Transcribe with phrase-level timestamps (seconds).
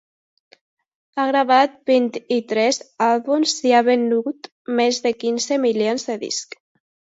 [1.17, 6.63] Ha gravat vint-i-tres àlbums i ha venut més de quinze milions de discs.